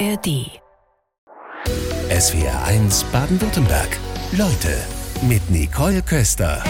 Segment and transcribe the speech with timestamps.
[0.00, 0.50] ARD.
[2.10, 3.88] SWR 1 Baden-Württemberg.
[4.32, 4.76] Leute
[5.28, 6.64] mit Nicole Köster.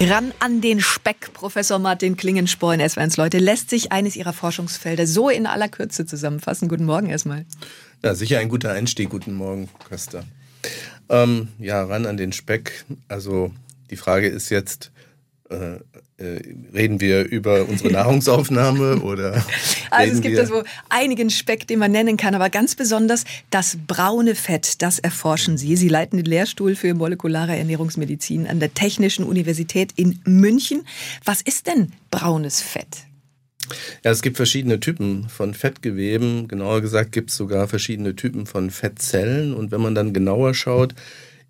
[0.00, 5.28] Ran an den Speck, Professor Martin Klingensporn, SW1 Leute, lässt sich eines Ihrer Forschungsfelder so
[5.28, 6.68] in aller Kürze zusammenfassen.
[6.68, 7.44] Guten Morgen erstmal.
[8.02, 9.10] Ja, sicher ein guter Einstieg.
[9.10, 10.24] Guten Morgen, Köster.
[11.10, 12.86] Ähm, ja, ran an den Speck.
[13.08, 13.52] Also
[13.90, 14.90] die Frage ist jetzt,
[15.50, 15.80] äh,
[16.74, 19.44] reden wir über unsere Nahrungsaufnahme oder?
[19.90, 23.78] Also es gibt da so einigen Speck, den man nennen kann, aber ganz besonders das
[23.86, 25.76] braune Fett, das erforschen Sie.
[25.76, 30.82] Sie leiten den Lehrstuhl für molekulare Ernährungsmedizin an der Technischen Universität in München.
[31.24, 33.04] Was ist denn braunes Fett?
[34.04, 36.48] Ja, es gibt verschiedene Typen von Fettgeweben.
[36.48, 39.54] Genauer gesagt gibt es sogar verschiedene Typen von Fettzellen.
[39.54, 40.94] Und wenn man dann genauer schaut,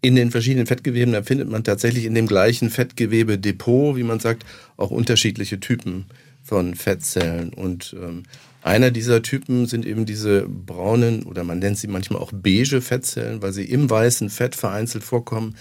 [0.03, 4.45] in den verschiedenen Fettgeweben, da findet man tatsächlich in dem gleichen Fettgewebedepot, wie man sagt,
[4.77, 6.07] auch unterschiedliche Typen
[6.43, 7.53] von Fettzellen.
[7.53, 8.23] Und ähm,
[8.63, 13.43] einer dieser Typen sind eben diese braunen oder man nennt sie manchmal auch beige Fettzellen,
[13.43, 15.57] weil sie im weißen Fett vereinzelt vorkommen.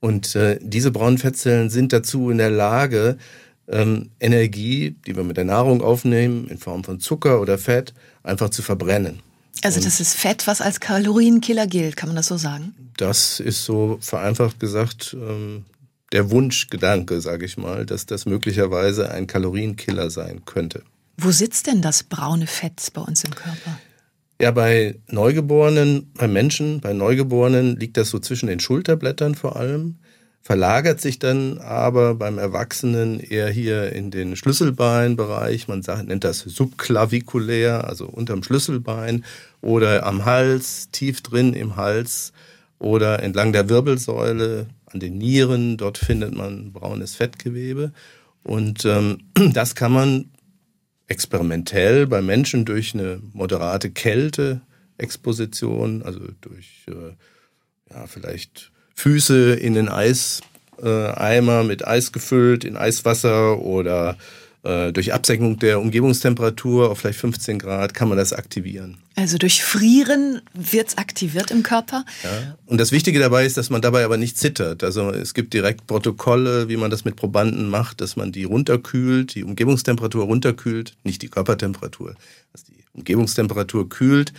[0.00, 3.16] Und äh, diese braunen Fettzellen sind dazu in der Lage,
[3.68, 8.50] ähm, Energie, die wir mit der Nahrung aufnehmen, in Form von Zucker oder Fett, einfach
[8.50, 9.20] zu verbrennen.
[9.62, 12.74] Also das ist Fett, was als Kalorienkiller gilt, kann man das so sagen?
[12.96, 15.64] Das ist so vereinfacht gesagt ähm,
[16.12, 20.82] der Wunschgedanke, sage ich mal, dass das möglicherweise ein Kalorienkiller sein könnte.
[21.16, 23.78] Wo sitzt denn das braune Fett bei uns im Körper?
[24.40, 29.98] Ja, bei Neugeborenen, bei Menschen, bei Neugeborenen liegt das so zwischen den Schulterblättern vor allem
[30.42, 35.68] verlagert sich dann aber beim Erwachsenen eher hier in den Schlüsselbeinbereich.
[35.68, 39.24] Man sagt, nennt das subklavikulär, also unterm Schlüsselbein
[39.60, 42.32] oder am Hals, tief drin im Hals
[42.80, 45.76] oder entlang der Wirbelsäule, an den Nieren.
[45.76, 47.92] Dort findet man braunes Fettgewebe.
[48.42, 49.18] Und ähm,
[49.52, 50.30] das kann man
[51.06, 57.14] experimentell bei Menschen durch eine moderate Kälteexposition, also durch äh,
[57.90, 64.16] ja, vielleicht Füße in den Eiseimer äh, mit Eis gefüllt, in Eiswasser oder
[64.62, 68.98] äh, durch Absenkung der Umgebungstemperatur auf vielleicht 15 Grad kann man das aktivieren.
[69.16, 72.04] Also durch Frieren wird es aktiviert im Körper?
[72.22, 72.56] Ja.
[72.66, 74.84] Und das Wichtige dabei ist, dass man dabei aber nicht zittert.
[74.84, 79.34] Also es gibt direkt Protokolle, wie man das mit Probanden macht, dass man die runterkühlt,
[79.34, 82.14] die Umgebungstemperatur runterkühlt, nicht die Körpertemperatur,
[82.52, 84.32] dass die Umgebungstemperatur kühlt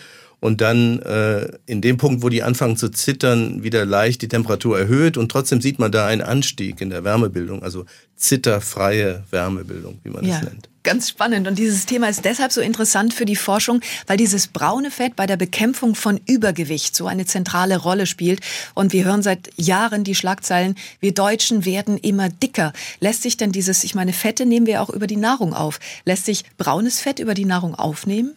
[0.43, 4.77] und dann äh, in dem Punkt, wo die anfangen zu zittern, wieder leicht die Temperatur
[4.77, 7.85] erhöht und trotzdem sieht man da einen Anstieg in der Wärmebildung, also
[8.17, 10.33] zitterfreie Wärmebildung, wie man ja.
[10.33, 10.69] das nennt.
[10.83, 11.47] Ganz spannend.
[11.47, 15.27] Und dieses Thema ist deshalb so interessant für die Forschung, weil dieses braune Fett bei
[15.27, 18.41] der Bekämpfung von Übergewicht so eine zentrale Rolle spielt.
[18.73, 22.73] Und wir hören seit Jahren die Schlagzeilen, wir Deutschen werden immer dicker.
[22.99, 25.79] Lässt sich denn dieses, ich meine, Fette nehmen wir auch über die Nahrung auf.
[26.03, 28.35] Lässt sich braunes Fett über die Nahrung aufnehmen?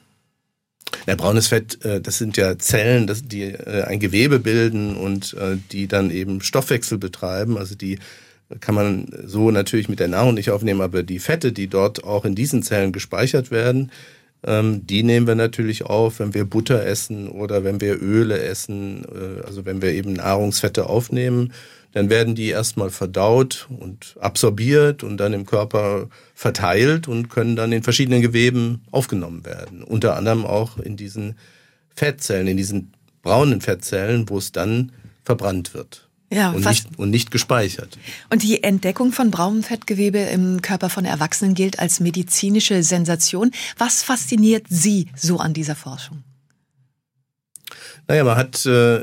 [1.07, 5.57] Ja, braunes Fett, äh, das sind ja Zellen, die äh, ein Gewebe bilden und äh,
[5.71, 7.57] die dann eben Stoffwechsel betreiben.
[7.57, 8.01] Also die
[8.61, 12.25] kann man so natürlich mit der Nahrung nicht aufnehmen, aber die Fette, die dort auch
[12.25, 13.93] in diesen Zellen gespeichert werden,
[14.45, 19.05] ähm, die nehmen wir natürlich auf, wenn wir Butter essen oder wenn wir Öle essen,
[19.45, 21.53] also wenn wir eben Nahrungsfette aufnehmen
[21.97, 27.73] dann werden die erstmal verdaut und absorbiert und dann im Körper verteilt und können dann
[27.73, 29.83] in verschiedenen Geweben aufgenommen werden.
[29.83, 31.39] Unter anderem auch in diesen
[31.95, 32.93] Fettzellen, in diesen
[33.23, 34.93] braunen Fettzellen, wo es dann
[35.25, 36.07] verbrannt wird.
[36.31, 37.97] Ja, und, nicht, und nicht gespeichert.
[38.29, 43.53] Und die Entdeckung von braunem Fettgewebe im Körper von Erwachsenen gilt als medizinische Sensation.
[43.79, 46.25] Was fasziniert Sie so an dieser Forschung?
[48.07, 49.03] Naja, man hat äh,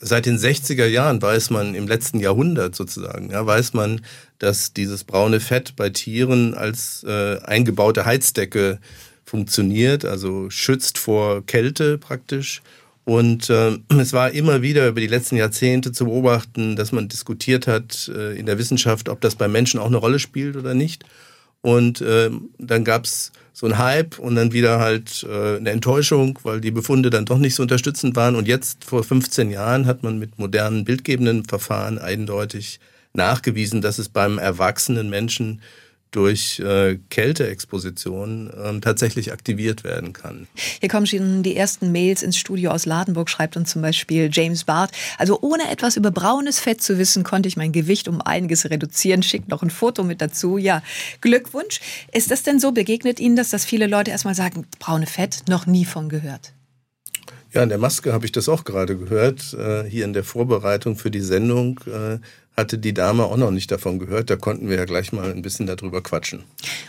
[0.00, 4.00] seit den 60er Jahren weiß man, im letzten Jahrhundert sozusagen, ja, weiß man,
[4.38, 8.78] dass dieses braune Fett bei Tieren als äh, eingebaute Heizdecke
[9.24, 12.62] funktioniert, also schützt vor Kälte praktisch.
[13.04, 17.66] Und äh, es war immer wieder über die letzten Jahrzehnte zu beobachten, dass man diskutiert
[17.66, 21.04] hat äh, in der Wissenschaft, ob das bei Menschen auch eine Rolle spielt oder nicht.
[21.64, 26.60] Und äh, dann gab's so ein Hype und dann wieder halt äh, eine Enttäuschung, weil
[26.60, 28.36] die Befunde dann doch nicht so unterstützend waren.
[28.36, 32.80] Und jetzt vor 15 Jahren hat man mit modernen bildgebenden Verfahren eindeutig
[33.14, 35.62] nachgewiesen, dass es beim erwachsenen Menschen
[36.14, 40.46] durch äh, Kälteexposition ähm, tatsächlich aktiviert werden kann.
[40.80, 44.64] Hier kommen schon die ersten Mails ins Studio aus Ladenburg, schreibt uns zum Beispiel James
[44.64, 44.92] Barth.
[45.18, 49.22] Also ohne etwas über braunes Fett zu wissen, konnte ich mein Gewicht um einiges reduzieren.
[49.22, 50.56] Schickt noch ein Foto mit dazu.
[50.58, 50.82] Ja,
[51.20, 51.80] Glückwunsch.
[52.12, 52.72] Ist das denn so?
[52.72, 56.52] Begegnet Ihnen das, dass viele Leute erstmal sagen, braune Fett, noch nie von gehört?
[57.54, 59.54] Ja, in der Maske habe ich das auch gerade gehört.
[59.54, 62.18] Äh, hier in der Vorbereitung für die Sendung äh,
[62.56, 64.30] hatte die Dame auch noch nicht davon gehört.
[64.30, 66.44] Da konnten wir ja gleich mal ein bisschen darüber quatschen.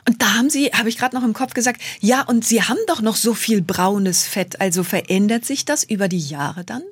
[0.08, 2.78] Und da haben Sie, habe ich gerade noch im Kopf gesagt, ja, und Sie haben
[2.88, 4.62] doch noch so viel braunes Fett.
[4.62, 6.84] Also verändert sich das über die Jahre dann?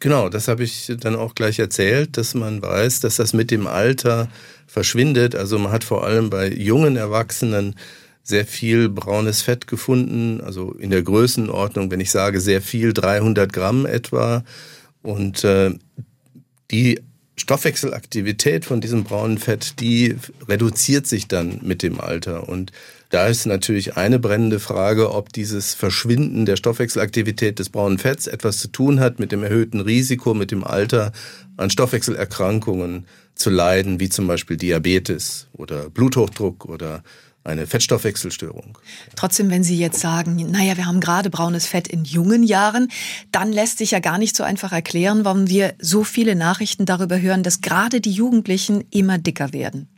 [0.00, 3.66] Genau, das habe ich dann auch gleich erzählt, dass man weiß, dass das mit dem
[3.66, 4.28] Alter
[4.66, 5.36] verschwindet.
[5.36, 7.76] Also man hat vor allem bei jungen Erwachsenen
[8.24, 13.52] sehr viel braunes Fett gefunden, also in der Größenordnung, wenn ich sage sehr viel, 300
[13.52, 14.42] Gramm etwa.
[15.02, 15.72] Und äh,
[16.70, 17.00] die
[17.36, 20.16] Stoffwechselaktivität von diesem braunen Fett, die
[20.48, 22.48] reduziert sich dann mit dem Alter.
[22.48, 22.72] Und
[23.08, 28.58] da ist natürlich eine brennende Frage, ob dieses Verschwinden der Stoffwechselaktivität des braunen Fetts etwas
[28.58, 31.12] zu tun hat mit dem erhöhten Risiko, mit dem Alter
[31.56, 37.02] an Stoffwechselerkrankungen zu leiden, wie zum Beispiel Diabetes oder Bluthochdruck oder
[37.44, 38.78] eine Fettstoffwechselstörung.
[39.16, 42.88] Trotzdem, wenn Sie jetzt sagen, naja, wir haben gerade braunes Fett in jungen Jahren,
[43.32, 47.20] dann lässt sich ja gar nicht so einfach erklären, warum wir so viele Nachrichten darüber
[47.20, 49.88] hören, dass gerade die Jugendlichen immer dicker werden.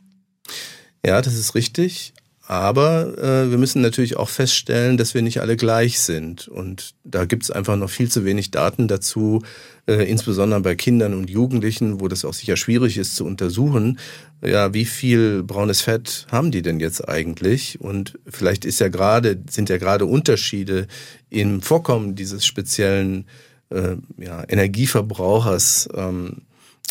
[1.05, 2.13] Ja, das ist richtig.
[2.47, 6.47] Aber äh, wir müssen natürlich auch feststellen, dass wir nicht alle gleich sind.
[6.47, 9.41] Und da gibt es einfach noch viel zu wenig Daten dazu,
[9.87, 13.97] äh, insbesondere bei Kindern und Jugendlichen, wo das auch sicher schwierig ist zu untersuchen.
[14.45, 17.81] Ja, wie viel braunes Fett haben die denn jetzt eigentlich?
[17.81, 20.85] Und vielleicht ist ja gerade, sind ja gerade Unterschiede
[21.31, 23.25] im Vorkommen dieses speziellen
[23.71, 26.43] äh, ja, Energieverbrauchers ähm,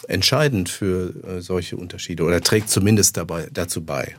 [0.09, 4.17] entscheidend für äh, solche Unterschiede oder trägt zumindest dabei, dazu bei.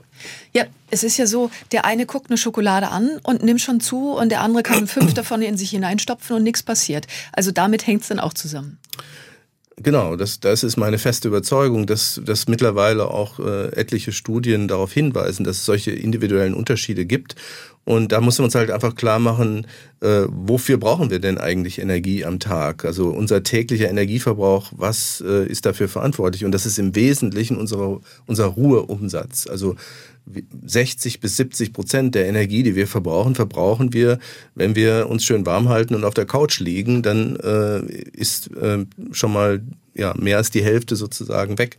[0.53, 4.11] Ja, es ist ja so, der eine guckt eine Schokolade an und nimmt schon zu
[4.11, 7.07] und der andere kann fünf davon in sich hineinstopfen und nichts passiert.
[7.31, 8.77] Also damit hängt es dann auch zusammen.
[9.77, 14.93] Genau, das, das ist meine feste Überzeugung, dass, dass mittlerweile auch äh, etliche Studien darauf
[14.93, 17.35] hinweisen, dass es solche individuellen Unterschiede gibt.
[17.85, 19.67] Und da muss man uns halt einfach klar machen,
[20.01, 22.83] äh, wofür brauchen wir denn eigentlich Energie am Tag?
[22.83, 26.45] Also unser täglicher Energieverbrauch, was äh, ist dafür verantwortlich?
[26.45, 29.45] Und das ist im Wesentlichen unser, unser Ruheumsatz.
[29.45, 29.75] Also
[30.65, 34.17] 60 bis 70 Prozent der Energie, die wir verbrauchen, verbrauchen wir,
[34.55, 37.81] wenn wir uns schön warm halten und auf der Couch liegen, dann äh,
[38.13, 39.61] ist äh, schon mal
[39.93, 41.77] ja mehr als die Hälfte sozusagen weg.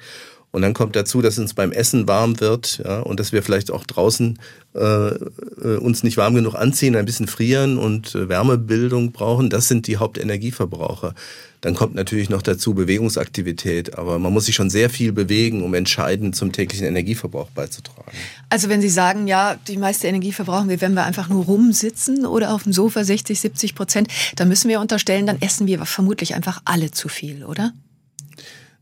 [0.56, 3.70] Und dann kommt dazu, dass uns beim Essen warm wird ja, und dass wir vielleicht
[3.70, 4.38] auch draußen
[4.74, 9.50] äh, äh, uns nicht warm genug anziehen, ein bisschen frieren und äh, Wärmebildung brauchen.
[9.50, 11.14] Das sind die Hauptenergieverbraucher.
[11.60, 15.74] Dann kommt natürlich noch dazu Bewegungsaktivität, aber man muss sich schon sehr viel bewegen, um
[15.74, 18.16] entscheidend zum täglichen Energieverbrauch beizutragen.
[18.48, 22.24] Also wenn Sie sagen, ja, die meiste Energie verbrauchen wir, wenn wir einfach nur rumsitzen
[22.24, 26.34] oder auf dem Sofa 60, 70 Prozent, dann müssen wir unterstellen, dann essen wir vermutlich
[26.34, 27.74] einfach alle zu viel, oder?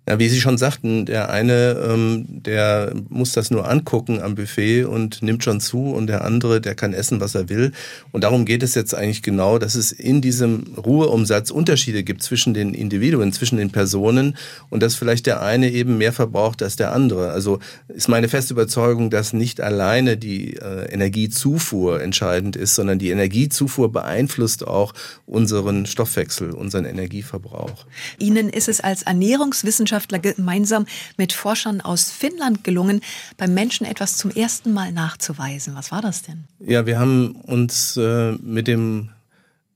[0.06, 4.84] Ja, wie Sie schon sagten, der eine, ähm, der muss das nur angucken am Buffet
[4.84, 7.72] und nimmt schon zu und der andere, der kann essen, was er will.
[8.12, 12.52] Und darum geht es jetzt eigentlich genau, dass es in diesem Ruheumsatz Unterschiede gibt zwischen
[12.52, 14.36] den Individuen, zwischen den Personen
[14.68, 17.30] und dass vielleicht der eine eben mehr verbraucht als der andere.
[17.30, 23.08] Also ist meine feste Überzeugung, dass nicht alleine die äh, Energiezufuhr entscheidend ist, sondern die
[23.08, 24.92] Energiezufuhr beeinflusst auch
[25.24, 27.86] unseren Stoffwechsel, unseren Energieverbrauch.
[28.18, 30.87] Ihnen ist es als Ernährungswissenschaftler Wissenschaftler gemeinsam
[31.17, 33.00] mit Forschern aus Finnland gelungen,
[33.37, 35.75] beim Menschen etwas zum ersten Mal nachzuweisen.
[35.75, 36.44] Was war das denn?
[36.58, 39.11] Ja, wir haben uns äh, mit dem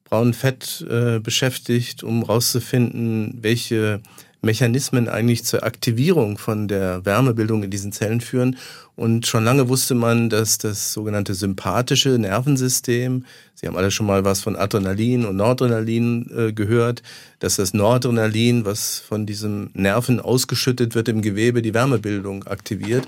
[0.05, 4.01] braunen Fett äh, beschäftigt, um herauszufinden, welche
[4.41, 8.57] Mechanismen eigentlich zur Aktivierung von der Wärmebildung in diesen Zellen führen.
[8.95, 13.25] Und schon lange wusste man, dass das sogenannte sympathische Nervensystem,
[13.55, 17.03] Sie haben alle schon mal was von Adrenalin und Noradrenalin äh, gehört,
[17.41, 23.05] dass das Noradrenalin, was von diesem Nerven ausgeschüttet wird im Gewebe, die Wärmebildung aktiviert.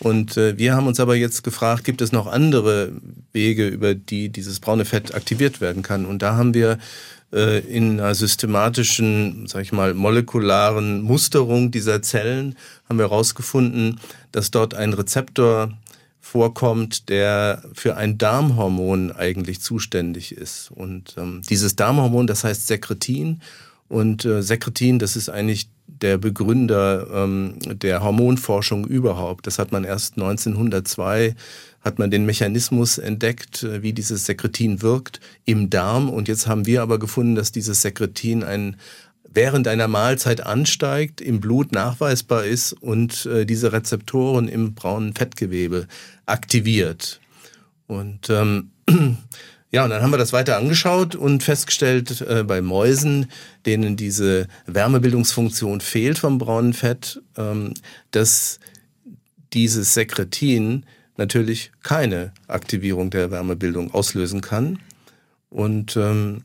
[0.00, 2.92] Und äh, wir haben uns aber jetzt gefragt, gibt es noch andere
[3.32, 6.06] Wege, über die dieses braune Fett aktiviert werden kann?
[6.06, 6.78] Und da haben wir
[7.32, 12.56] äh, in einer systematischen, sag ich mal, molekularen Musterung dieser Zellen
[12.88, 14.00] haben wir herausgefunden,
[14.32, 15.72] dass dort ein Rezeptor
[16.20, 20.70] vorkommt, der für ein Darmhormon eigentlich zuständig ist.
[20.70, 23.40] Und ähm, dieses Darmhormon, das heißt Sekretin.
[23.88, 29.46] Und äh, Sekretin, das ist eigentlich der Begründer ähm, der Hormonforschung überhaupt.
[29.46, 31.34] Das hat man erst 1902
[31.80, 36.08] hat man den Mechanismus entdeckt, äh, wie dieses Sekretin wirkt im Darm.
[36.08, 38.76] Und jetzt haben wir aber gefunden, dass dieses Sekretin ein,
[39.28, 45.86] während einer Mahlzeit ansteigt, im Blut nachweisbar ist und äh, diese Rezeptoren im braunen Fettgewebe
[46.26, 47.20] aktiviert.
[47.86, 48.70] Und ähm,
[49.70, 53.30] ja, und dann haben wir das weiter angeschaut und festgestellt äh, bei Mäusen,
[53.66, 57.74] denen diese Wärmebildungsfunktion fehlt vom braunen Fett, ähm,
[58.10, 58.60] dass
[59.52, 60.86] dieses Sekretin
[61.18, 64.78] natürlich keine Aktivierung der Wärmebildung auslösen kann.
[65.50, 66.44] Und ähm,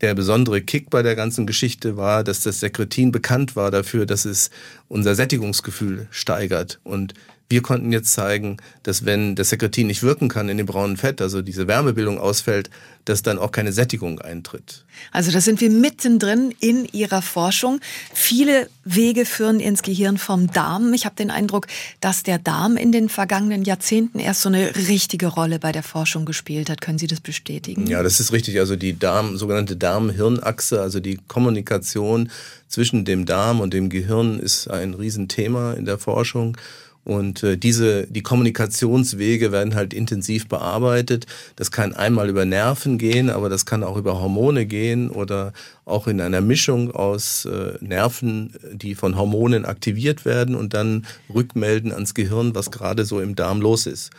[0.00, 4.24] der besondere Kick bei der ganzen Geschichte war, dass das Sekretin bekannt war dafür, dass
[4.24, 4.50] es
[4.88, 6.80] unser Sättigungsgefühl steigert.
[6.82, 7.14] Und
[7.48, 11.20] wir konnten jetzt zeigen, dass wenn das Sekretin nicht wirken kann in dem braunen Fett,
[11.20, 12.70] also diese Wärmebildung ausfällt,
[13.04, 14.84] dass dann auch keine Sättigung eintritt.
[15.12, 17.80] Also da sind wir mittendrin in Ihrer Forschung.
[18.12, 20.92] Viele Wege führen ins Gehirn vom Darm.
[20.92, 21.68] Ich habe den Eindruck,
[22.00, 26.24] dass der Darm in den vergangenen Jahrzehnten erst so eine richtige Rolle bei der Forschung
[26.24, 26.80] gespielt hat.
[26.80, 27.86] Können Sie das bestätigen?
[27.86, 28.58] Ja, das ist richtig.
[28.58, 32.30] Also die Darm, sogenannte Darm-Hirn-Achse, also die Kommunikation
[32.68, 36.56] zwischen dem Darm und dem Gehirn ist ein Riesenthema in der Forschung.
[37.06, 41.26] Und äh, diese, die Kommunikationswege werden halt intensiv bearbeitet.
[41.54, 45.52] Das kann einmal über Nerven gehen, aber das kann auch über Hormone gehen oder
[45.84, 51.92] auch in einer Mischung aus äh, Nerven, die von Hormonen aktiviert werden und dann rückmelden
[51.92, 54.10] ans Gehirn, was gerade so im Darm los ist.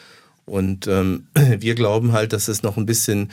[0.46, 1.27] Und ähm,
[1.60, 3.32] wir glauben halt, dass es noch ein bisschen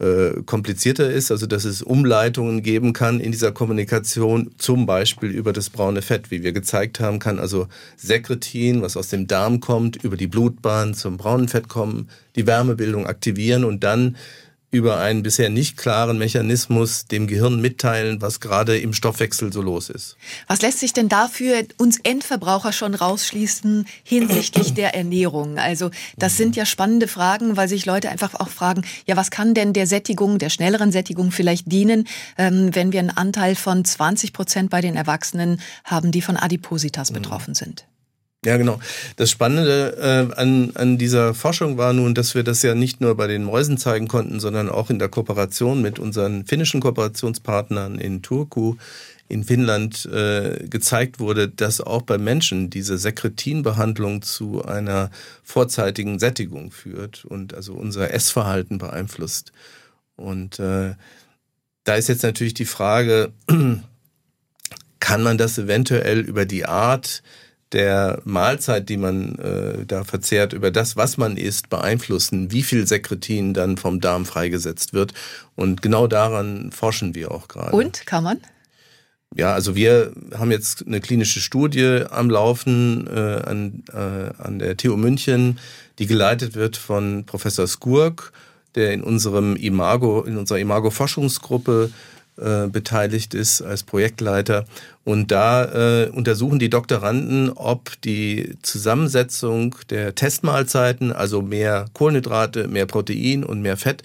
[0.00, 5.52] äh, komplizierter ist, also dass es Umleitungen geben kann in dieser Kommunikation, zum Beispiel über
[5.52, 10.02] das braune Fett, wie wir gezeigt haben, kann also Sekretin, was aus dem Darm kommt,
[10.02, 14.16] über die Blutbahn zum braunen Fett kommen, die Wärmebildung aktivieren und dann
[14.70, 19.90] über einen bisher nicht klaren Mechanismus dem Gehirn mitteilen, was gerade im Stoffwechsel so los
[19.90, 20.16] ist.
[20.46, 25.58] Was lässt sich denn dafür uns Endverbraucher schon rausschließen hinsichtlich der Ernährung?
[25.58, 29.54] Also das sind ja spannende Fragen, weil sich Leute einfach auch fragen, ja, was kann
[29.54, 32.06] denn der Sättigung, der schnelleren Sättigung vielleicht dienen,
[32.38, 37.10] ähm, wenn wir einen Anteil von 20 Prozent bei den Erwachsenen haben, die von Adipositas
[37.10, 37.14] mhm.
[37.14, 37.86] betroffen sind?
[38.42, 38.80] Ja, genau.
[39.16, 43.14] Das Spannende äh, an, an dieser Forschung war nun, dass wir das ja nicht nur
[43.14, 48.22] bei den Mäusen zeigen konnten, sondern auch in der Kooperation mit unseren finnischen Kooperationspartnern in
[48.22, 48.76] Turku
[49.28, 55.10] in Finnland äh, gezeigt wurde, dass auch bei Menschen diese Sekretinbehandlung zu einer
[55.44, 59.52] vorzeitigen Sättigung führt und also unser Essverhalten beeinflusst.
[60.16, 60.94] Und äh,
[61.84, 63.32] da ist jetzt natürlich die Frage,
[65.00, 67.22] kann man das eventuell über die Art
[67.72, 72.86] der Mahlzeit, die man äh, da verzehrt, über das, was man isst, beeinflussen, wie viel
[72.86, 75.14] Sekretin dann vom Darm freigesetzt wird.
[75.54, 77.76] Und genau daran forschen wir auch gerade.
[77.76, 78.40] Und kann man?
[79.36, 84.76] Ja, also wir haben jetzt eine klinische Studie am Laufen äh, an, äh, an der
[84.76, 85.60] TU München,
[86.00, 88.32] die geleitet wird von Professor Skurk,
[88.74, 91.92] der in unserem Imago, in unserer Imago-Forschungsgruppe
[92.36, 94.64] äh, beteiligt ist als Projektleiter.
[95.04, 102.86] Und da äh, untersuchen die Doktoranden, ob die Zusammensetzung der Testmahlzeiten, also mehr Kohlenhydrate, mehr
[102.86, 104.02] Protein und mehr Fett,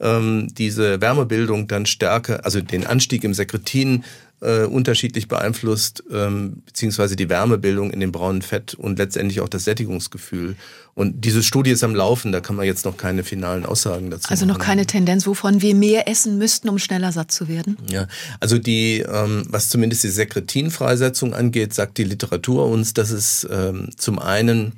[0.00, 4.04] ähm, diese Wärmebildung dann stärker, also den Anstieg im Sekretin
[4.44, 9.64] äh, unterschiedlich beeinflusst, ähm, beziehungsweise die Wärmebildung in dem braunen Fett und letztendlich auch das
[9.64, 10.56] Sättigungsgefühl.
[10.94, 14.28] Und diese Studie ist am Laufen, da kann man jetzt noch keine finalen Aussagen dazu
[14.30, 17.76] Also noch keine Tendenz, wovon wir mehr essen müssten, um schneller satt zu werden?
[17.90, 18.06] Ja,
[18.38, 23.90] also die, ähm, was zumindest die Sekretinfreisetzung angeht, sagt die Literatur uns, dass es ähm,
[23.96, 24.72] zum einen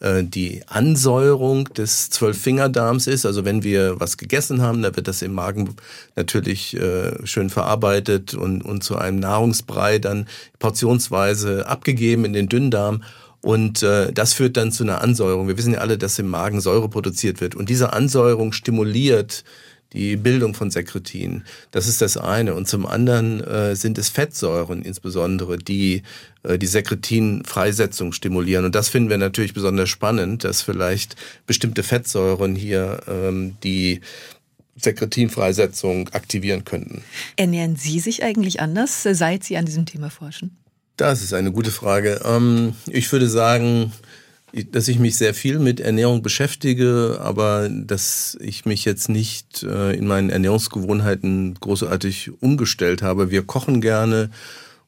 [0.00, 3.26] äh, die Ansäuerung des Zwölffingerdarms ist.
[3.26, 5.76] Also wenn wir was gegessen haben, da wird das im Magen
[6.16, 10.26] natürlich äh, schön verarbeitet und, und zu einem Nahrungsbrei dann
[10.58, 13.02] portionsweise abgegeben in den Dünndarm.
[13.42, 15.48] Und äh, das führt dann zu einer Ansäuerung.
[15.48, 17.54] Wir wissen ja alle, dass im Magen Säure produziert wird.
[17.54, 19.44] Und diese Ansäuerung stimuliert
[19.92, 21.44] die Bildung von Sekretin.
[21.70, 22.54] Das ist das eine.
[22.54, 26.02] Und zum anderen äh, sind es Fettsäuren insbesondere, die
[26.42, 28.64] äh, die Sekretinfreisetzung stimulieren.
[28.64, 31.16] Und das finden wir natürlich besonders spannend, dass vielleicht
[31.46, 34.00] bestimmte Fettsäuren hier ähm, die
[34.76, 37.02] Sekretinfreisetzung aktivieren könnten.
[37.36, 40.56] Ernähren Sie sich eigentlich anders, seit Sie an diesem Thema forschen?
[40.96, 42.20] Das ist eine gute Frage.
[42.24, 43.92] Ähm, ich würde sagen,
[44.70, 49.92] dass ich mich sehr viel mit Ernährung beschäftige, aber dass ich mich jetzt nicht äh,
[49.96, 53.30] in meinen Ernährungsgewohnheiten großartig umgestellt habe.
[53.30, 54.30] Wir kochen gerne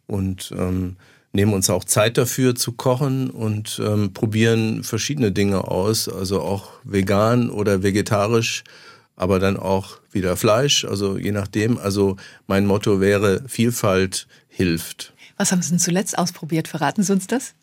[0.07, 0.97] und ähm,
[1.33, 6.71] nehmen uns auch Zeit dafür zu kochen und ähm, probieren verschiedene Dinge aus, also auch
[6.85, 8.65] vegan oder vegetarisch,
[9.17, 11.79] aber dann auch wieder Fleisch, also je nachdem.
[11.79, 12.17] Also
[12.47, 15.15] mein Motto wäre, Vielfalt hilft.
[15.37, 16.69] Was haben Sie denn zuletzt ausprobiert?
[16.69, 17.55] Verraten Sie uns das?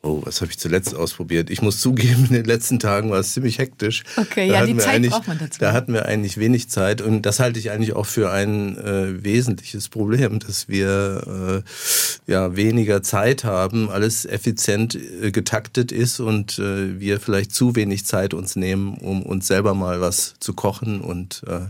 [0.00, 1.50] Oh, was habe ich zuletzt ausprobiert?
[1.50, 4.04] Ich muss zugeben, in den letzten Tagen war es ziemlich hektisch.
[4.16, 5.58] Okay, da ja, die Zeit braucht man dazu.
[5.58, 9.24] Da hatten wir eigentlich wenig Zeit und das halte ich eigentlich auch für ein äh,
[9.24, 11.64] wesentliches Problem, dass wir
[12.28, 17.74] äh, ja weniger Zeit haben, alles effizient äh, getaktet ist und äh, wir vielleicht zu
[17.74, 21.66] wenig Zeit uns nehmen, um uns selber mal was zu kochen und äh,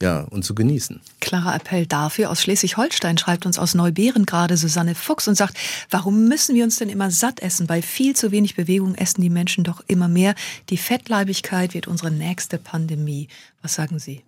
[0.00, 1.00] ja, und zu genießen.
[1.20, 2.30] Klarer Appell dafür.
[2.30, 5.56] Aus Schleswig-Holstein schreibt uns aus Neubären gerade Susanne Fuchs und sagt,
[5.90, 7.66] warum müssen wir uns denn immer satt essen?
[7.66, 10.34] Bei viel zu wenig Bewegung essen die Menschen doch immer mehr.
[10.70, 13.28] Die Fettleibigkeit wird unsere nächste Pandemie.
[13.60, 14.22] Was sagen Sie?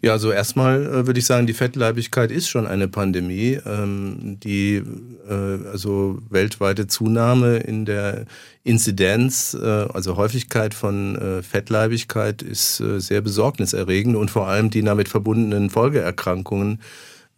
[0.00, 3.58] Ja, also erstmal äh, würde ich sagen, die Fettleibigkeit ist schon eine Pandemie.
[3.64, 4.82] Ähm, die
[5.28, 8.26] äh, also weltweite Zunahme in der
[8.64, 14.82] Inzidenz, äh, also Häufigkeit von äh, Fettleibigkeit ist äh, sehr besorgniserregend und vor allem die
[14.82, 16.80] damit verbundenen Folgeerkrankungen,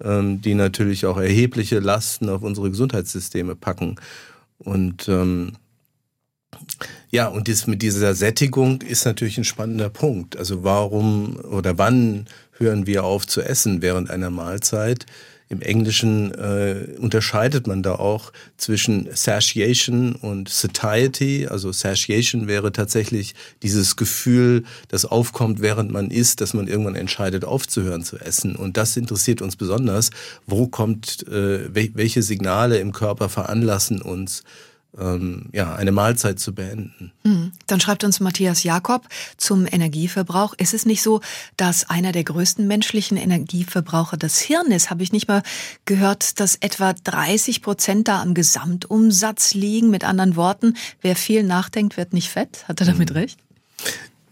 [0.02, 3.96] ähm, die natürlich auch erhebliche Lasten auf unsere Gesundheitssysteme packen.
[4.58, 5.52] Und ähm,
[7.10, 10.36] ja, und das mit dieser Sättigung ist natürlich ein spannender Punkt.
[10.36, 12.26] Also warum oder wann
[12.58, 15.06] hören wir auf zu essen während einer Mahlzeit?
[15.50, 21.46] Im Englischen äh, unterscheidet man da auch zwischen Satiation und Satiety.
[21.48, 27.44] Also Satiation wäre tatsächlich dieses Gefühl, das aufkommt, während man isst, dass man irgendwann entscheidet,
[27.44, 28.56] aufzuhören zu essen.
[28.56, 30.10] Und das interessiert uns besonders.
[30.46, 34.44] Wo kommt, äh, welche Signale im Körper veranlassen uns,
[34.98, 37.12] ähm, ja, eine Mahlzeit zu beenden.
[37.22, 37.52] Hm.
[37.66, 40.54] Dann schreibt uns Matthias Jakob zum Energieverbrauch.
[40.54, 41.20] Ist es nicht so,
[41.56, 44.90] dass einer der größten menschlichen Energieverbraucher das Hirn ist?
[44.90, 45.42] Habe ich nicht mal
[45.84, 49.90] gehört, dass etwa 30 Prozent da am Gesamtumsatz liegen?
[49.90, 52.66] Mit anderen Worten, wer viel nachdenkt, wird nicht fett.
[52.68, 53.16] Hat er damit hm.
[53.16, 53.38] recht?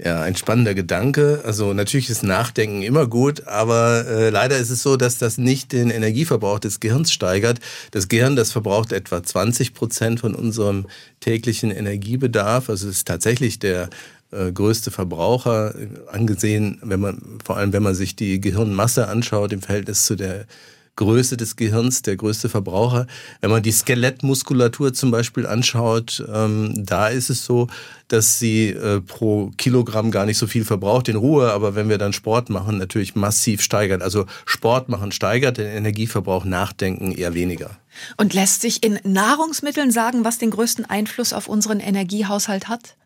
[0.04, 1.42] Ja, ein spannender Gedanke.
[1.44, 5.70] Also natürlich ist Nachdenken immer gut, aber äh, leider ist es so, dass das nicht
[5.70, 7.60] den Energieverbrauch des Gehirns steigert.
[7.92, 10.86] Das Gehirn, das verbraucht etwa 20 Prozent von unserem
[11.20, 12.68] täglichen Energiebedarf.
[12.68, 13.90] Also es ist tatsächlich der
[14.32, 15.72] äh, größte Verbraucher
[16.10, 20.46] angesehen, wenn man vor allem wenn man sich die Gehirnmasse anschaut im Verhältnis zu der
[20.96, 23.06] Größe des Gehirns, der größte Verbraucher.
[23.40, 27.68] Wenn man die Skelettmuskulatur zum Beispiel anschaut, ähm, da ist es so,
[28.08, 31.96] dass sie äh, pro Kilogramm gar nicht so viel verbraucht in Ruhe, aber wenn wir
[31.96, 34.02] dann Sport machen, natürlich massiv steigert.
[34.02, 37.70] Also Sport machen steigert den Energieverbrauch, Nachdenken eher weniger.
[38.18, 42.96] Und lässt sich in Nahrungsmitteln sagen, was den größten Einfluss auf unseren Energiehaushalt hat?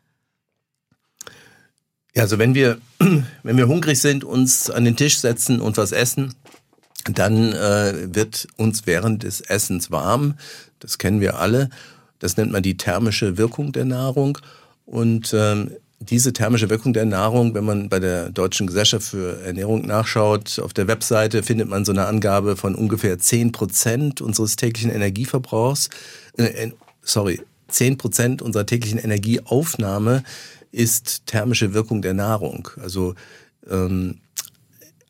[2.17, 2.79] Ja, also wenn wir,
[3.43, 6.35] wenn wir hungrig sind, uns an den Tisch setzen und was essen,
[7.13, 10.35] dann äh, wird uns während des Essens warm.
[10.79, 11.71] Das kennen wir alle.
[12.19, 14.39] Das nennt man die thermische Wirkung der Nahrung.
[14.87, 19.87] Und ähm, diese thermische Wirkung der Nahrung, wenn man bei der Deutschen Gesellschaft für Ernährung
[19.87, 24.91] nachschaut, auf der Webseite findet man so eine Angabe von ungefähr zehn Prozent unseres täglichen
[24.91, 25.89] Energieverbrauchs.
[26.37, 26.71] Äh,
[27.03, 30.23] sorry, zehn Prozent unserer täglichen Energieaufnahme
[30.71, 32.69] ist thermische Wirkung der Nahrung.
[32.81, 33.15] Also
[33.71, 34.19] ähm,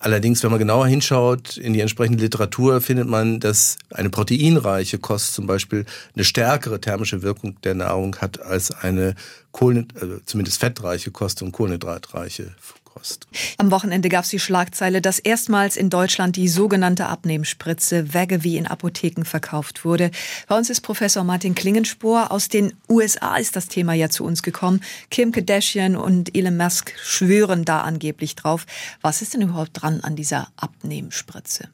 [0.07, 5.35] Allerdings, wenn man genauer hinschaut in die entsprechende Literatur, findet man, dass eine proteinreiche Kost
[5.35, 9.17] zum Beispiel eine stärkere thermische Wirkung der Nahrung hat als eine
[9.51, 12.55] Kohlen, also zumindest fettreiche Kost und kohlenhydratreiche
[12.97, 13.27] Kost.
[13.59, 18.67] Am Wochenende gab es die Schlagzeile, dass erstmals in Deutschland die sogenannte Abnehmspritze wie in
[18.67, 20.11] Apotheken verkauft wurde.
[20.49, 22.31] Bei uns ist Professor Martin Klingenspor.
[22.31, 24.81] Aus den USA ist das Thema ja zu uns gekommen.
[25.11, 28.65] Kim Kardashian und Elon Musk schwören da angeblich drauf.
[29.03, 31.69] Was ist denn überhaupt dran an dieser Abnehmspritze?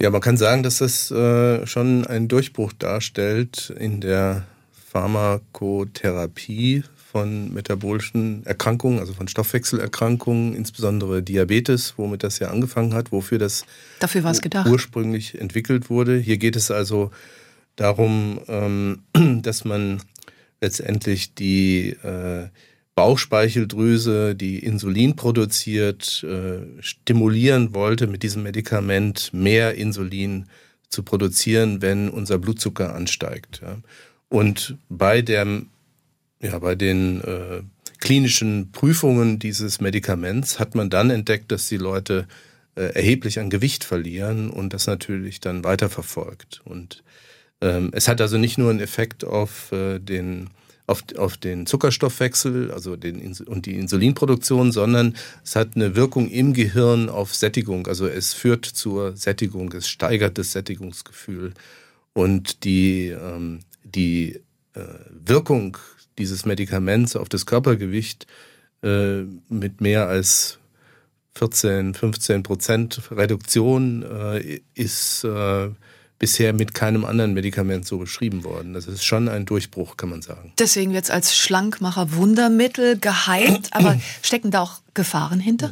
[0.00, 4.46] Ja, man kann sagen, dass das äh, schon einen Durchbruch darstellt in der
[4.90, 13.38] Pharmakotherapie von metabolischen Erkrankungen, also von Stoffwechselerkrankungen, insbesondere Diabetes, womit das ja angefangen hat, wofür
[13.38, 13.64] das
[14.00, 14.24] Dafür
[14.68, 16.18] ursprünglich entwickelt wurde.
[16.18, 17.10] Hier geht es also
[17.76, 19.02] darum, ähm,
[19.42, 20.02] dass man
[20.60, 22.48] letztendlich die äh,
[22.96, 30.46] Bauchspeicheldrüse, die Insulin produziert, äh, stimulieren wollte, mit diesem Medikament mehr Insulin
[30.88, 33.60] zu produzieren, wenn unser Blutzucker ansteigt.
[34.28, 35.68] Und bei dem
[36.40, 37.62] ja, bei den äh,
[37.98, 42.26] klinischen Prüfungen dieses Medikaments hat man dann entdeckt, dass die Leute
[42.76, 46.60] äh, erheblich an Gewicht verlieren und das natürlich dann weiterverfolgt.
[46.64, 47.02] Und
[47.60, 50.50] ähm, es hat also nicht nur einen Effekt auf äh, den
[50.86, 56.52] auf, auf den Zuckerstoffwechsel, also den und die Insulinproduktion, sondern es hat eine Wirkung im
[56.52, 57.88] Gehirn auf Sättigung.
[57.88, 61.54] Also es führt zur Sättigung, es steigert das Sättigungsgefühl
[62.12, 64.40] und die ähm, die
[64.74, 64.80] äh,
[65.24, 65.76] Wirkung
[66.18, 68.26] dieses Medikaments auf das Körpergewicht
[68.82, 70.58] äh, mit mehr als
[71.36, 75.68] 14, 15 Prozent Reduktion äh, ist äh,
[76.18, 78.72] bisher mit keinem anderen Medikament so beschrieben worden.
[78.72, 80.52] Das ist schon ein Durchbruch, kann man sagen.
[80.58, 85.70] Deswegen wird es als Schlankmacher Wundermittel gehypt, aber stecken da auch Gefahren hinter?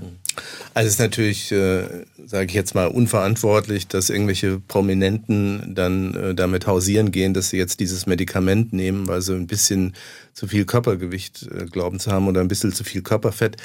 [0.74, 6.34] Also es ist natürlich, äh, sage ich jetzt mal, unverantwortlich, dass irgendwelche Prominenten dann äh,
[6.34, 9.94] damit hausieren gehen, dass sie jetzt dieses Medikament nehmen, weil sie ein bisschen
[10.32, 13.56] zu viel Körpergewicht äh, glauben zu haben oder ein bisschen zu viel Körperfett.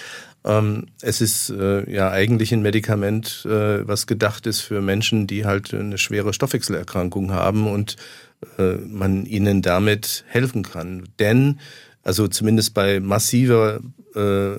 [0.45, 5.45] Ähm, es ist äh, ja eigentlich ein Medikament, äh, was gedacht ist für Menschen, die
[5.45, 7.97] halt eine schwere Stoffwechselerkrankung haben und
[8.57, 11.09] äh, man ihnen damit helfen kann.
[11.19, 11.59] Denn,
[12.03, 13.81] also zumindest bei massiver
[14.15, 14.55] äh,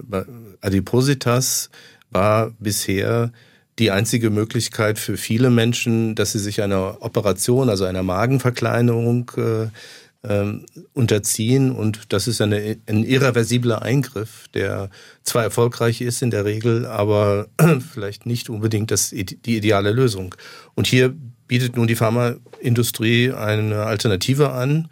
[0.61, 1.70] Adipositas,
[2.11, 3.33] war bisher
[3.79, 9.68] die einzige Möglichkeit für viele Menschen, dass sie sich einer Operation, also einer Magenverkleinerung äh,
[10.23, 11.73] ähm, unterziehen.
[11.73, 14.90] Und das ist eine, ein irreversibler Eingriff, der
[15.23, 17.46] zwar erfolgreich ist in der Regel, aber
[17.92, 20.35] vielleicht nicht unbedingt das, die ideale Lösung.
[20.75, 21.14] Und hier
[21.46, 24.88] bietet nun die Pharmaindustrie eine Alternative an,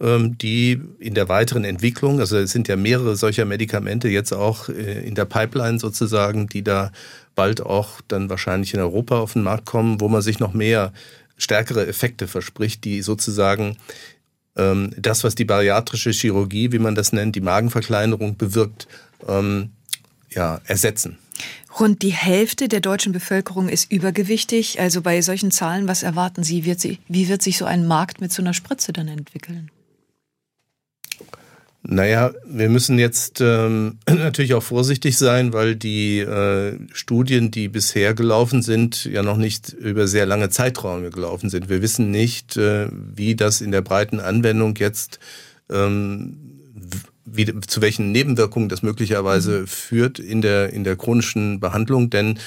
[0.00, 5.06] die in der weiteren Entwicklung, also es sind ja mehrere solcher Medikamente jetzt auch äh,
[5.06, 6.90] in der Pipeline sozusagen, die da
[7.34, 10.92] bald auch dann wahrscheinlich in Europa auf den Markt kommen, wo man sich noch mehr
[11.36, 13.76] stärkere Effekte verspricht, die sozusagen
[14.56, 18.88] ähm, das, was die bariatrische Chirurgie, wie man das nennt, die Magenverkleinerung bewirkt,
[19.28, 19.70] ähm,
[20.30, 21.18] ja, ersetzen.
[21.78, 24.80] Rund die Hälfte der deutschen Bevölkerung ist übergewichtig.
[24.80, 26.64] Also bei solchen Zahlen, was erwarten Sie?
[26.64, 29.70] Wird sie wie wird sich so ein Markt mit so einer Spritze dann entwickeln?
[31.82, 38.12] Naja, wir müssen jetzt ähm, natürlich auch vorsichtig sein, weil die äh, Studien, die bisher
[38.12, 41.70] gelaufen sind, ja noch nicht über sehr lange Zeiträume gelaufen sind.
[41.70, 45.20] Wir wissen nicht, äh, wie das in der breiten Anwendung jetzt,
[45.70, 46.36] ähm,
[47.24, 49.66] wie, zu welchen Nebenwirkungen das möglicherweise mhm.
[49.66, 52.38] führt in der, in der chronischen Behandlung, denn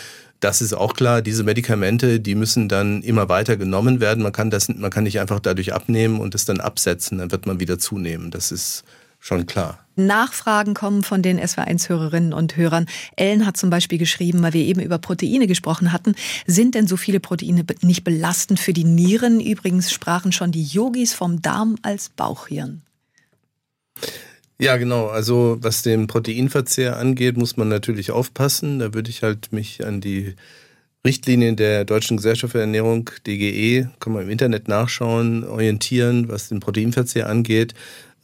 [0.41, 4.22] das ist auch klar, diese Medikamente, die müssen dann immer weiter genommen werden.
[4.22, 7.46] Man kann das, man kann nicht einfach dadurch abnehmen und es dann absetzen, dann wird
[7.46, 8.30] man wieder zunehmen.
[8.30, 8.84] Das ist
[9.23, 9.79] schon klar.
[9.95, 12.88] Nachfragen kommen von den SW1-Hörerinnen und Hörern.
[13.15, 16.97] Ellen hat zum Beispiel geschrieben, weil wir eben über Proteine gesprochen hatten, sind denn so
[16.97, 19.39] viele Proteine nicht belastend für die Nieren?
[19.39, 22.81] Übrigens sprachen schon die Yogis vom Darm als Bauchhirn.
[24.59, 25.07] Ja, genau.
[25.07, 28.79] Also was den Proteinverzehr angeht, muss man natürlich aufpassen.
[28.79, 30.36] Da würde ich halt mich an die
[31.05, 36.62] Richtlinien der Deutschen Gesellschaft für Ernährung, DGE, kann man im Internet nachschauen, orientieren, was den
[36.62, 37.73] Proteinverzehr angeht.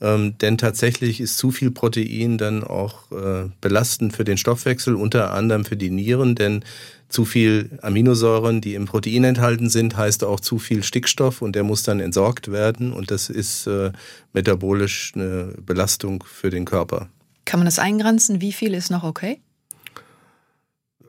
[0.01, 5.33] Ähm, denn tatsächlich ist zu viel Protein dann auch äh, belastend für den Stoffwechsel, unter
[5.33, 6.63] anderem für die Nieren, denn
[7.09, 11.63] zu viel Aminosäuren, die im Protein enthalten sind, heißt auch zu viel Stickstoff und der
[11.63, 13.91] muss dann entsorgt werden und das ist äh,
[14.31, 17.09] metabolisch eine Belastung für den Körper.
[17.45, 18.41] Kann man das eingrenzen?
[18.41, 19.39] Wie viel ist noch okay?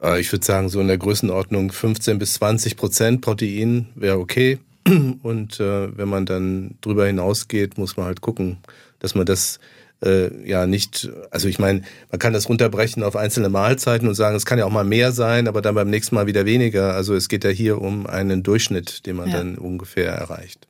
[0.03, 4.59] Äh, ich würde sagen, so in der Größenordnung 15 bis 20 Prozent Protein wäre okay.
[5.23, 8.59] Und äh, wenn man dann drüber hinausgeht, muss man halt gucken,
[8.99, 9.61] dass man das
[10.03, 14.37] äh, ja nicht, also ich meine, man kann das runterbrechen auf einzelne Mahlzeiten und sagen,
[14.37, 16.95] es kann ja auch mal mehr sein, aber dann beim nächsten Mal wieder weniger.
[16.95, 19.39] Also es geht ja hier um einen Durchschnitt, den man ja.
[19.39, 20.67] dann ungefähr erreicht.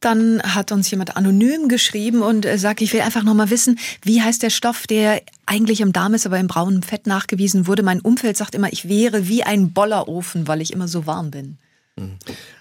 [0.00, 3.78] Dann hat uns jemand anonym geschrieben und äh, sagt, ich will einfach noch mal wissen,
[4.02, 7.84] wie heißt der Stoff, der eigentlich im Darm ist, aber im braunen Fett nachgewiesen wurde.
[7.84, 11.58] Mein Umfeld sagt immer, ich wäre wie ein Bollerofen, weil ich immer so warm bin.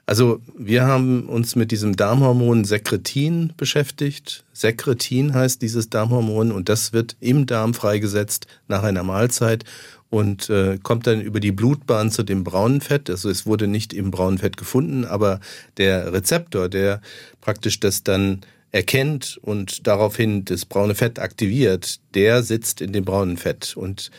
[0.06, 4.44] Also wir haben uns mit diesem Darmhormon Sekretin beschäftigt.
[4.52, 9.64] Sekretin heißt dieses Darmhormon und das wird im Darm freigesetzt nach einer Mahlzeit
[10.10, 13.10] und äh, kommt dann über die Blutbahn zu dem braunen Fett.
[13.10, 15.40] Also es wurde nicht im braunen Fett gefunden, aber
[15.78, 17.02] der Rezeptor, der
[17.40, 18.42] praktisch das dann
[18.72, 24.12] erkennt und daraufhin das braune Fett aktiviert, der sitzt in dem braunen Fett und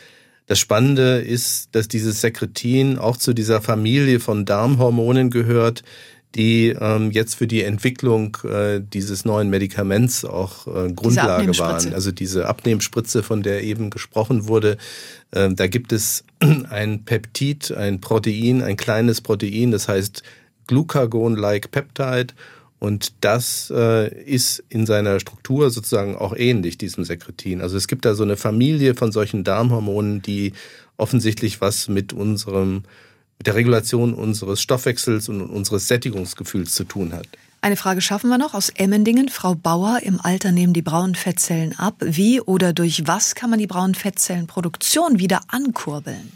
[0.45, 5.83] das Spannende ist, dass dieses Sekretin auch zu dieser Familie von Darmhormonen gehört,
[6.35, 11.93] die ähm, jetzt für die Entwicklung äh, dieses neuen Medikaments auch äh, Grundlage waren.
[11.93, 14.77] Also diese Abnehmspritze, von der eben gesprochen wurde,
[15.31, 16.23] äh, da gibt es
[16.69, 20.23] ein Peptid, ein Protein, ein kleines Protein, das heißt
[20.67, 22.33] Glucagon-like Peptide
[22.83, 27.61] und das äh, ist in seiner Struktur sozusagen auch ähnlich, diesem Sekretin.
[27.61, 30.51] Also es gibt da so eine Familie von solchen Darmhormonen, die
[30.97, 32.83] offensichtlich was mit unserem,
[33.37, 37.25] mit der Regulation unseres Stoffwechsels und unseres Sättigungsgefühls zu tun hat.
[37.61, 39.29] Eine Frage schaffen wir noch aus Emmendingen.
[39.29, 41.95] Frau Bauer, im Alter nehmen die braunen Fettzellen ab.
[42.01, 46.33] Wie oder durch was kann man die braunen Fettzellenproduktion wieder ankurbeln?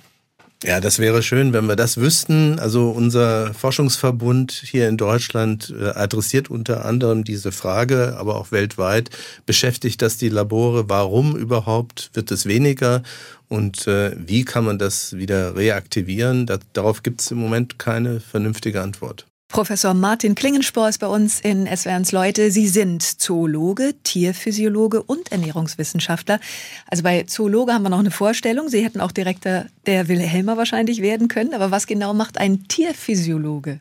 [0.63, 2.57] Ja, das wäre schön, wenn wir das wüssten.
[2.57, 9.11] Also unser Forschungsverbund hier in Deutschland äh, adressiert unter anderem diese Frage, aber auch weltweit
[9.45, 10.89] beschäftigt das die Labore.
[10.89, 13.03] Warum überhaupt wird es weniger
[13.49, 16.47] und äh, wie kann man das wieder reaktivieren?
[16.73, 19.27] darauf gibt es im Moment keine vernünftige Antwort.
[19.49, 22.51] Professor Martin Klingenspor ist bei uns in SWRs Leute.
[22.51, 26.39] Sie sind Zoologe, Tierphysiologe und Ernährungswissenschaftler.
[26.87, 28.67] Also bei Zoologe haben wir noch eine Vorstellung.
[28.67, 31.53] Sie hätten auch Direktor der Wilhelmer wahrscheinlich werden können.
[31.53, 33.79] Aber was genau macht ein Tierphysiologe?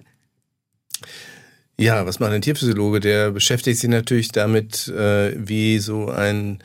[1.79, 3.01] Ja, was macht ein Tierphysiologe?
[3.01, 6.61] Der beschäftigt sich natürlich damit, äh, wie so ein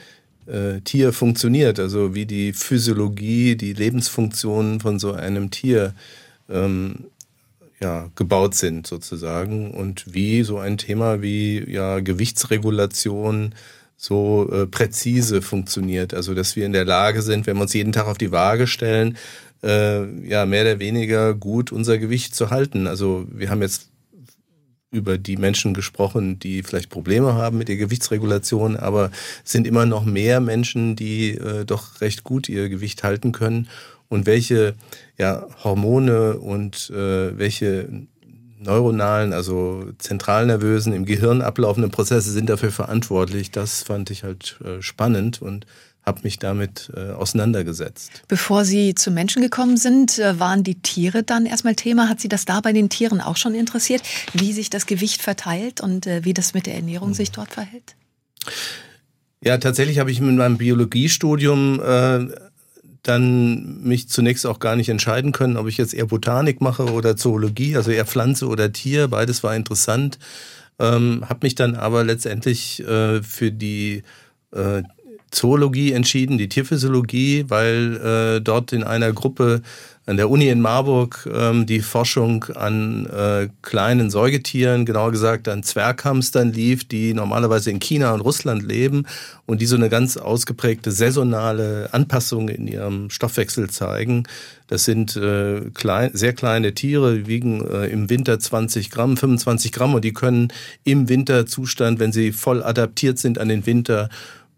[0.46, 5.94] äh, Tier funktioniert, also wie die Physiologie, die Lebensfunktionen von so einem Tier
[6.50, 7.06] ähm,
[7.82, 13.56] ja, gebaut sind sozusagen und wie so ein Thema wie ja, Gewichtsregulation
[13.98, 16.14] so äh, präzise funktioniert.
[16.14, 18.68] Also dass wir in der Lage sind, wenn wir uns jeden Tag auf die Waage
[18.68, 19.18] stellen,
[19.64, 22.88] äh, ja mehr oder weniger gut unser Gewicht zu halten.
[22.88, 23.90] Also wir haben jetzt
[24.92, 29.10] über die Menschen gesprochen, die vielleicht Probleme haben mit der Gewichtsregulation, aber
[29.46, 33.70] es sind immer noch mehr Menschen, die äh, doch recht gut ihr Gewicht halten können.
[34.12, 34.76] Und welche
[35.18, 37.88] ja, Hormone und äh, welche
[38.60, 43.52] neuronalen, also zentralnervösen, im Gehirn ablaufenden Prozesse sind dafür verantwortlich.
[43.52, 45.66] Das fand ich halt äh, spannend und
[46.04, 48.12] habe mich damit äh, auseinandergesetzt.
[48.28, 52.10] Bevor Sie zu Menschen gekommen sind, äh, waren die Tiere dann erstmal Thema.
[52.10, 55.80] Hat Sie das da bei den Tieren auch schon interessiert, wie sich das Gewicht verteilt
[55.80, 57.14] und äh, wie das mit der Ernährung mhm.
[57.14, 57.96] sich dort verhält?
[59.42, 62.51] Ja, tatsächlich habe ich mit meinem Biologiestudium äh,
[63.04, 67.18] dann mich zunächst auch gar nicht entscheiden können, ob ich jetzt eher Botanik mache oder
[67.18, 69.08] Zoologie, also eher Pflanze oder Tier.
[69.08, 70.20] Beides war interessant.
[70.80, 74.04] Ähm, habe mich dann aber letztendlich äh, für die
[74.52, 74.84] äh,
[75.32, 77.98] Zoologie entschieden, die Tierphysiologie, weil
[78.38, 79.62] äh, dort in einer Gruppe
[80.08, 85.62] an der Uni in Marburg ähm, die Forschung an äh, kleinen Säugetieren, genauer gesagt an
[85.62, 89.06] Zwerghamstern lief, die normalerweise in China und Russland leben
[89.46, 94.24] und die so eine ganz ausgeprägte saisonale Anpassung in ihrem Stoffwechsel zeigen.
[94.68, 99.94] Das sind äh, klein, sehr kleine Tiere, wiegen äh, im Winter 20 Gramm, 25 Gramm
[99.94, 100.52] und die können
[100.84, 104.10] im Winterzustand, wenn sie voll adaptiert sind an den Winter,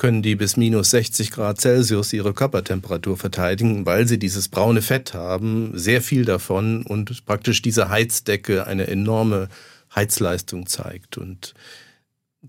[0.04, 5.14] können die bis minus 60 Grad Celsius ihre Körpertemperatur verteidigen, weil sie dieses braune Fett
[5.14, 9.48] haben, sehr viel davon und praktisch diese Heizdecke eine enorme
[9.96, 11.18] Heizleistung zeigt.
[11.18, 11.54] Und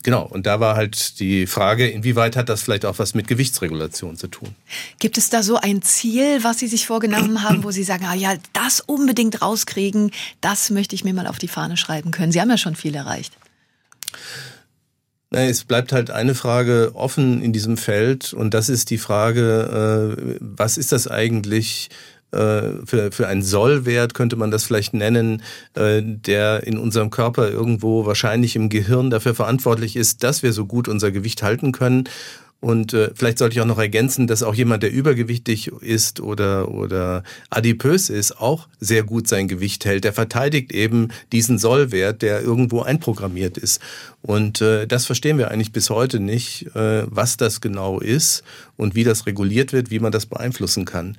[0.02, 4.16] Genau, und da war halt die Frage, inwieweit hat das vielleicht auch was mit Gewichtsregulation
[4.16, 4.52] zu tun?
[4.98, 8.14] Gibt es da so ein Ziel, was Sie sich vorgenommen haben, wo Sie sagen, ah
[8.14, 12.32] ja, das unbedingt rauskriegen, das möchte ich mir mal auf die Fahne schreiben können?
[12.32, 13.34] Sie haben ja schon viel erreicht.
[15.34, 20.36] Es bleibt halt eine Frage offen in diesem Feld und das ist die Frage, äh,
[20.40, 21.90] was ist das eigentlich
[22.30, 25.42] äh, für, für einen Sollwert, könnte man das vielleicht nennen,
[25.74, 30.66] äh, der in unserem Körper irgendwo wahrscheinlich im Gehirn dafür verantwortlich ist, dass wir so
[30.66, 32.04] gut unser Gewicht halten können.
[32.64, 36.70] Und äh, vielleicht sollte ich auch noch ergänzen, dass auch jemand, der übergewichtig ist oder,
[36.70, 40.04] oder adipös ist, auch sehr gut sein Gewicht hält.
[40.04, 43.82] Der verteidigt eben diesen Sollwert, der irgendwo einprogrammiert ist.
[44.22, 48.42] Und äh, das verstehen wir eigentlich bis heute nicht, äh, was das genau ist
[48.78, 51.18] und wie das reguliert wird, wie man das beeinflussen kann.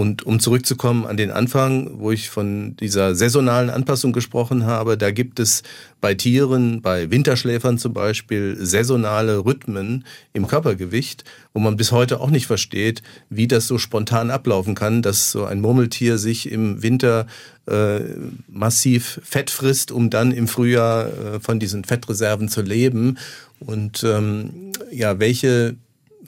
[0.00, 5.10] Und um zurückzukommen an den Anfang, wo ich von dieser saisonalen Anpassung gesprochen habe, da
[5.10, 5.62] gibt es
[6.00, 12.30] bei Tieren, bei Winterschläfern zum Beispiel, saisonale Rhythmen im Körpergewicht, wo man bis heute auch
[12.30, 17.26] nicht versteht, wie das so spontan ablaufen kann, dass so ein Murmeltier sich im Winter
[17.66, 18.00] äh,
[18.48, 23.18] massiv Fett frisst, um dann im Frühjahr äh, von diesen Fettreserven zu leben.
[23.58, 25.76] Und ähm, ja, welche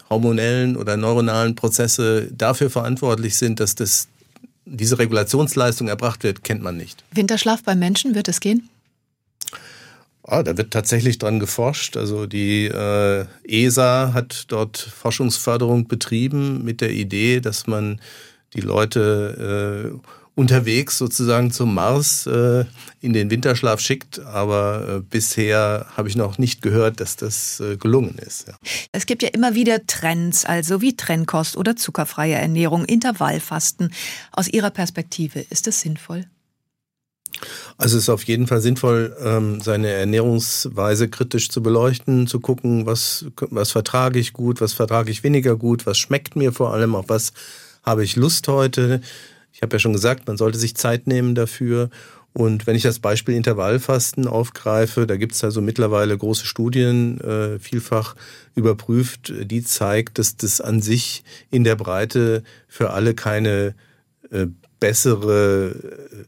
[0.08, 4.08] hormonellen oder neuronalen Prozesse dafür verantwortlich sind, dass das,
[4.64, 7.04] diese Regulationsleistung erbracht wird, kennt man nicht.
[7.12, 8.68] Winterschlaf beim Menschen, wird es gehen?
[10.24, 11.96] Ah, da wird tatsächlich dran geforscht.
[11.96, 18.00] Also die äh, ESA hat dort Forschungsförderung betrieben mit der Idee, dass man
[18.54, 19.98] die Leute äh,
[20.34, 22.64] unterwegs sozusagen zum Mars äh,
[23.00, 24.20] in den Winterschlaf schickt.
[24.20, 28.48] Aber äh, bisher habe ich noch nicht gehört, dass das äh, gelungen ist.
[28.48, 28.54] Ja.
[28.92, 33.92] Es gibt ja immer wieder Trends, also wie Trennkost oder zuckerfreie Ernährung, Intervallfasten.
[34.32, 36.26] Aus Ihrer Perspektive, ist das sinnvoll?
[37.76, 42.86] Also es ist auf jeden Fall sinnvoll, ähm, seine Ernährungsweise kritisch zu beleuchten, zu gucken,
[42.86, 46.94] was, was vertrage ich gut, was vertrage ich weniger gut, was schmeckt mir vor allem,
[46.94, 47.32] auf was
[47.82, 49.00] habe ich Lust heute.
[49.52, 51.90] Ich habe ja schon gesagt, man sollte sich Zeit nehmen dafür.
[52.34, 57.58] Und wenn ich das Beispiel Intervallfasten aufgreife, da gibt es also mittlerweile große Studien, äh,
[57.58, 58.16] vielfach
[58.54, 63.74] überprüft, die zeigt, dass das an sich in der Breite für alle keine
[64.30, 64.46] äh,
[64.80, 65.76] bessere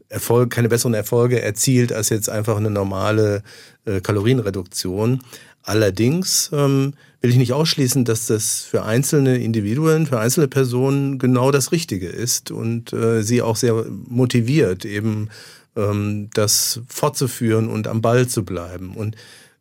[0.08, 3.42] Erfolge, keine besseren Erfolge erzielt als jetzt einfach eine normale
[3.87, 5.22] äh, Kalorienreduktion.
[5.62, 6.92] Allerdings ähm,
[7.24, 12.06] will ich nicht ausschließen, dass das für einzelne Individuen, für einzelne Personen genau das Richtige
[12.06, 15.30] ist und äh, sie auch sehr motiviert, eben
[15.74, 18.94] ähm, das fortzuführen und am Ball zu bleiben.
[18.94, 19.16] Und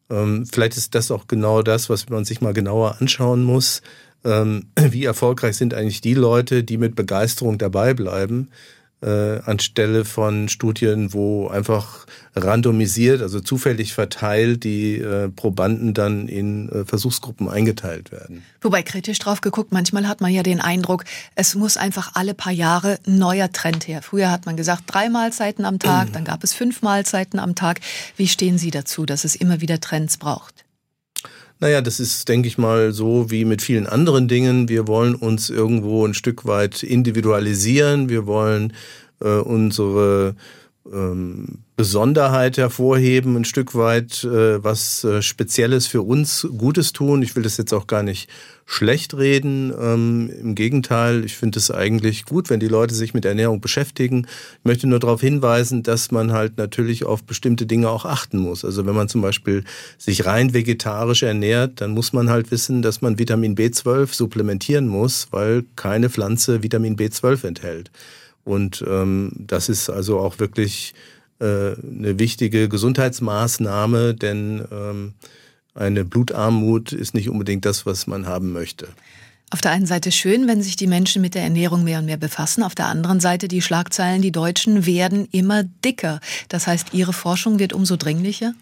[0.10, 3.82] ähm, vielleicht ist das auch genau das, was man sich mal genauer anschauen muss.
[4.26, 8.50] Ähm, wie erfolgreich sind eigentlich die Leute, die mit Begeisterung dabei bleiben?
[9.04, 16.70] Äh, anstelle von Studien, wo einfach randomisiert, also zufällig verteilt, die äh, Probanden dann in
[16.70, 18.44] äh, Versuchsgruppen eingeteilt werden.
[18.62, 21.04] Wobei kritisch drauf geguckt, manchmal hat man ja den Eindruck,
[21.36, 24.02] es muss einfach alle paar Jahre ein neuer Trend her.
[24.02, 27.82] Früher hat man gesagt, drei Mahlzeiten am Tag, dann gab es fünf Mahlzeiten am Tag.
[28.18, 30.64] Wie stehen Sie dazu, dass es immer wieder Trends braucht?
[31.64, 34.68] Naja, das ist, denke ich mal, so wie mit vielen anderen Dingen.
[34.68, 38.10] Wir wollen uns irgendwo ein Stück weit individualisieren.
[38.10, 38.74] Wir wollen
[39.22, 40.36] äh, unsere
[40.92, 47.22] ähm, Besonderheit hervorheben, ein Stück weit äh, was äh, Spezielles für uns Gutes tun.
[47.22, 48.30] Ich will das jetzt auch gar nicht
[48.66, 49.74] schlecht reden.
[49.80, 54.28] Ähm, Im Gegenteil, ich finde es eigentlich gut, wenn die Leute sich mit Ernährung beschäftigen.
[54.60, 58.64] Ich möchte nur darauf hinweisen, dass man halt natürlich auf bestimmte Dinge auch achten muss.
[58.64, 59.64] Also wenn man zum Beispiel
[59.98, 65.28] sich rein vegetarisch ernährt, dann muss man halt wissen, dass man Vitamin B12 supplementieren muss,
[65.32, 67.92] weil keine Pflanze Vitamin B12 enthält.
[68.44, 70.94] Und ähm, das ist also auch wirklich
[71.40, 75.14] äh, eine wichtige Gesundheitsmaßnahme, denn ähm,
[75.76, 78.88] eine Blutarmut ist nicht unbedingt das, was man haben möchte.
[79.50, 82.18] Auf der einen Seite schön, wenn sich die Menschen mit der Ernährung mehr und mehr
[82.18, 82.64] befassen.
[82.64, 86.22] Auf der anderen Seite die Schlagzeilen, die Deutschen werden immer dicker.
[86.50, 88.54] Das heißt, Ihre Forschung wird umso dringlicher?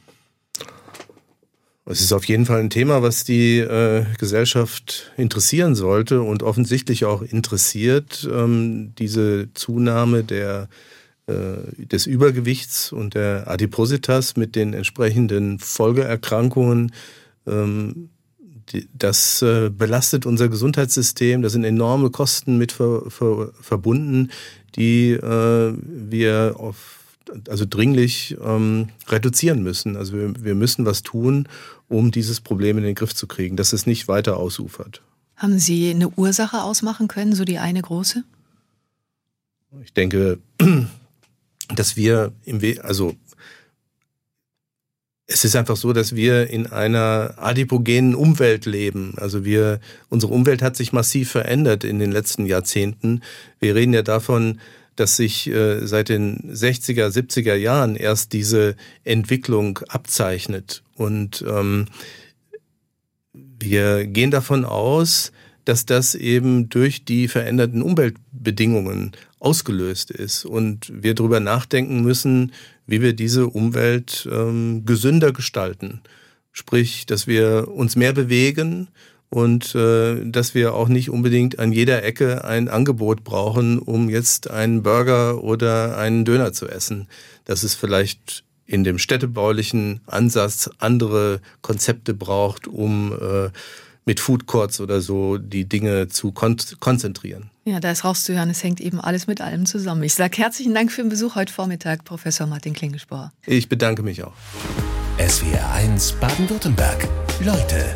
[1.86, 7.06] Es ist auf jeden Fall ein Thema, was die äh, Gesellschaft interessieren sollte und offensichtlich
[7.06, 8.28] auch interessiert.
[8.32, 10.70] Ähm, diese Zunahme der,
[11.26, 11.34] äh,
[11.78, 16.92] des Übergewichts und der Adipositas mit den entsprechenden Folgeerkrankungen,
[17.48, 18.10] ähm,
[18.94, 21.42] das äh, belastet unser Gesundheitssystem.
[21.42, 24.30] Da sind enorme Kosten mit ver, ver, verbunden,
[24.76, 27.01] die äh, wir auf
[27.48, 29.96] also dringlich ähm, reduzieren müssen.
[29.96, 31.48] Also wir, wir müssen was tun,
[31.88, 35.02] um dieses Problem in den Griff zu kriegen, dass es nicht weiter ausufert.
[35.36, 38.24] Haben Sie eine Ursache ausmachen können, so die eine große?
[39.84, 40.40] Ich denke,
[41.76, 43.16] dass wir im We also
[45.34, 49.14] es ist einfach so, dass wir in einer adipogenen Umwelt leben.
[49.18, 53.22] Also wir, unsere Umwelt hat sich massiv verändert in den letzten Jahrzehnten.
[53.60, 54.60] Wir reden ja davon,
[55.02, 60.84] dass sich äh, seit den 60er, 70er Jahren erst diese Entwicklung abzeichnet.
[60.96, 61.88] Und ähm,
[63.34, 65.32] wir gehen davon aus,
[65.66, 72.52] dass das eben durch die veränderten Umweltbedingungen ausgelöst ist und wir darüber nachdenken müssen,
[72.86, 76.02] wie wir diese Umwelt ähm, gesünder gestalten.
[76.52, 78.90] Sprich, dass wir uns mehr bewegen,
[79.34, 84.52] und äh, dass wir auch nicht unbedingt an jeder Ecke ein Angebot brauchen, um jetzt
[84.52, 87.08] einen Burger oder einen Döner zu essen.
[87.46, 93.50] Dass es vielleicht in dem städtebaulichen Ansatz andere Konzepte braucht, um äh,
[94.06, 97.50] mit Food Courts oder so die Dinge zu kon konzentrieren.
[97.66, 100.04] Ja, da ist rauszuhören, es hängt eben alles mit allem zusammen.
[100.04, 103.32] Ich sage herzlichen Dank für den Besuch heute Vormittag, Professor Martin Klingelspor.
[103.46, 104.34] Ich bedanke mich auch.
[105.20, 107.08] SWR 1 Baden-Württemberg.
[107.46, 107.96] Leute